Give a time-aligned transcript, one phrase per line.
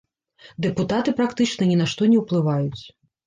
[0.65, 2.81] Дэпутаты практычна ні на што не ўплываюць.